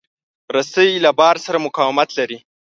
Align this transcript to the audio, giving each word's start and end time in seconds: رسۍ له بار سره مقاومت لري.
رسۍ 0.55 0.89
له 1.05 1.11
بار 1.19 1.35
سره 1.45 1.57
مقاومت 1.65 2.09
لري. 2.17 2.37